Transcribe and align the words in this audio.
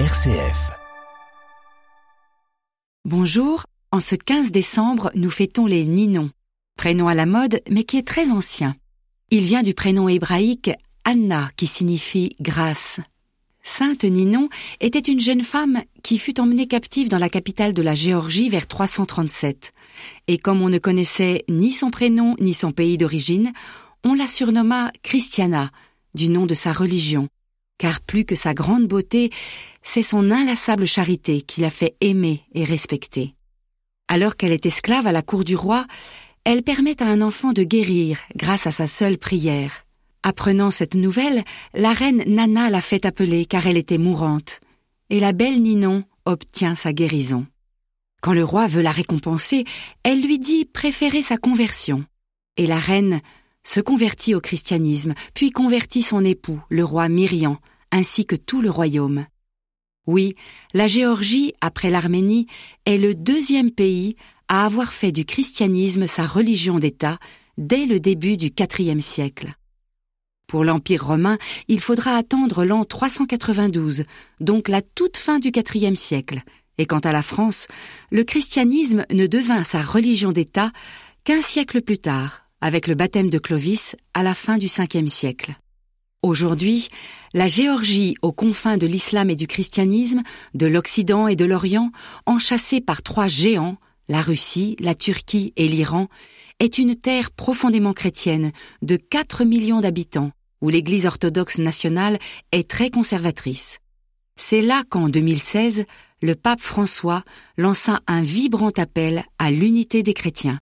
RCF. 0.00 0.72
Bonjour, 3.04 3.62
en 3.92 4.00
ce 4.00 4.16
15 4.16 4.50
décembre, 4.50 5.12
nous 5.14 5.30
fêtons 5.30 5.66
les 5.66 5.84
Ninon, 5.84 6.30
prénom 6.76 7.06
à 7.06 7.14
la 7.14 7.26
mode 7.26 7.60
mais 7.70 7.84
qui 7.84 7.98
est 7.98 8.06
très 8.06 8.32
ancien. 8.32 8.74
Il 9.30 9.42
vient 9.42 9.62
du 9.62 9.72
prénom 9.72 10.08
hébraïque 10.08 10.72
Anna 11.04 11.48
qui 11.56 11.68
signifie 11.68 12.32
grâce. 12.40 12.98
Sainte 13.62 14.02
Ninon 14.02 14.48
était 14.80 14.98
une 14.98 15.20
jeune 15.20 15.44
femme 15.44 15.84
qui 16.02 16.18
fut 16.18 16.40
emmenée 16.40 16.66
captive 16.66 17.08
dans 17.08 17.18
la 17.18 17.28
capitale 17.28 17.72
de 17.72 17.82
la 17.82 17.94
Géorgie 17.94 18.48
vers 18.48 18.66
337. 18.66 19.72
Et 20.26 20.38
comme 20.38 20.60
on 20.60 20.70
ne 20.70 20.78
connaissait 20.78 21.44
ni 21.48 21.70
son 21.70 21.92
prénom 21.92 22.34
ni 22.40 22.52
son 22.52 22.72
pays 22.72 22.98
d'origine, 22.98 23.52
on 24.02 24.14
la 24.14 24.26
surnomma 24.26 24.90
Christiana, 25.04 25.70
du 26.16 26.30
nom 26.30 26.46
de 26.46 26.54
sa 26.54 26.72
religion, 26.72 27.28
car 27.78 28.00
plus 28.00 28.24
que 28.24 28.34
sa 28.34 28.54
grande 28.54 28.86
beauté, 28.86 29.30
c'est 29.82 30.02
son 30.02 30.30
inlassable 30.30 30.86
charité 30.86 31.42
qui 31.42 31.60
l'a 31.60 31.70
fait 31.70 31.96
aimer 32.00 32.42
et 32.54 32.64
respecter. 32.64 33.34
Alors 34.08 34.36
qu'elle 34.36 34.52
est 34.52 34.66
esclave 34.66 35.06
à 35.06 35.12
la 35.12 35.22
cour 35.22 35.44
du 35.44 35.56
roi, 35.56 35.86
elle 36.44 36.62
permet 36.62 37.02
à 37.02 37.06
un 37.06 37.22
enfant 37.22 37.52
de 37.52 37.64
guérir 37.64 38.18
grâce 38.36 38.66
à 38.66 38.70
sa 38.70 38.86
seule 38.86 39.18
prière. 39.18 39.84
Apprenant 40.22 40.70
cette 40.70 40.94
nouvelle, 40.94 41.42
la 41.74 41.92
reine 41.92 42.22
Nana 42.26 42.70
l'a 42.70 42.80
fait 42.80 43.06
appeler 43.06 43.44
car 43.44 43.66
elle 43.66 43.76
était 43.76 43.98
mourante, 43.98 44.60
et 45.10 45.20
la 45.20 45.32
belle 45.32 45.60
Ninon 45.60 46.04
obtient 46.24 46.74
sa 46.74 46.92
guérison. 46.92 47.46
Quand 48.22 48.32
le 48.32 48.44
roi 48.44 48.66
veut 48.66 48.80
la 48.80 48.90
récompenser, 48.90 49.64
elle 50.02 50.22
lui 50.22 50.38
dit 50.38 50.64
préférer 50.64 51.20
sa 51.20 51.36
conversion, 51.36 52.04
et 52.56 52.66
la 52.66 52.78
reine 52.78 53.20
se 53.64 53.80
convertit 53.80 54.34
au 54.34 54.40
christianisme, 54.40 55.14
puis 55.34 55.50
convertit 55.50 56.02
son 56.02 56.24
époux, 56.24 56.60
le 56.68 56.84
roi 56.84 57.08
Myrian, 57.08 57.58
ainsi 57.90 58.26
que 58.26 58.36
tout 58.36 58.60
le 58.60 58.70
royaume. 58.70 59.26
Oui, 60.06 60.34
la 60.74 60.86
Géorgie, 60.86 61.54
après 61.60 61.90
l'Arménie, 61.90 62.46
est 62.84 62.98
le 62.98 63.14
deuxième 63.14 63.70
pays 63.70 64.16
à 64.48 64.66
avoir 64.66 64.92
fait 64.92 65.12
du 65.12 65.24
christianisme 65.24 66.06
sa 66.06 66.26
religion 66.26 66.78
d'État 66.78 67.18
dès 67.56 67.86
le 67.86 68.00
début 68.00 68.36
du 68.36 68.50
IVe 68.78 69.00
siècle. 69.00 69.54
Pour 70.46 70.62
l'Empire 70.62 71.06
romain, 71.06 71.38
il 71.68 71.80
faudra 71.80 72.16
attendre 72.16 72.64
l'an 72.64 72.84
392, 72.84 74.04
donc 74.40 74.68
la 74.68 74.82
toute 74.82 75.16
fin 75.16 75.38
du 75.38 75.48
IVe 75.48 75.94
siècle. 75.94 76.42
Et 76.76 76.86
quant 76.86 76.98
à 76.98 77.12
la 77.12 77.22
France, 77.22 77.66
le 78.10 78.24
christianisme 78.24 79.06
ne 79.10 79.26
devint 79.26 79.64
sa 79.64 79.80
religion 79.80 80.32
d'État 80.32 80.72
qu'un 81.22 81.40
siècle 81.40 81.80
plus 81.80 81.98
tard, 81.98 82.43
avec 82.64 82.86
le 82.86 82.94
baptême 82.94 83.28
de 83.28 83.38
Clovis 83.38 83.94
à 84.14 84.22
la 84.22 84.34
fin 84.34 84.56
du 84.56 84.68
Ve 84.68 85.06
siècle. 85.06 85.54
Aujourd'hui, 86.22 86.88
la 87.34 87.46
Géorgie, 87.46 88.16
aux 88.22 88.32
confins 88.32 88.78
de 88.78 88.86
l'islam 88.86 89.28
et 89.28 89.36
du 89.36 89.46
christianisme, 89.46 90.22
de 90.54 90.66
l'Occident 90.66 91.28
et 91.28 91.36
de 91.36 91.44
l'Orient, 91.44 91.92
enchâssée 92.24 92.80
par 92.80 93.02
trois 93.02 93.28
géants, 93.28 93.76
la 94.08 94.22
Russie, 94.22 94.76
la 94.80 94.94
Turquie 94.94 95.52
et 95.56 95.68
l'Iran, 95.68 96.08
est 96.58 96.78
une 96.78 96.96
terre 96.96 97.32
profondément 97.32 97.92
chrétienne 97.92 98.50
de 98.80 98.96
4 98.96 99.44
millions 99.44 99.82
d'habitants, 99.82 100.30
où 100.62 100.70
l'Église 100.70 101.04
orthodoxe 101.04 101.58
nationale 101.58 102.18
est 102.50 102.66
très 102.66 102.88
conservatrice. 102.88 103.78
C'est 104.36 104.62
là 104.62 104.84
qu'en 104.88 105.10
2016, 105.10 105.84
le 106.22 106.34
pape 106.34 106.62
François 106.62 107.24
lança 107.58 108.00
un 108.06 108.22
vibrant 108.22 108.72
appel 108.78 109.26
à 109.38 109.50
l'unité 109.50 110.02
des 110.02 110.14
chrétiens. 110.14 110.60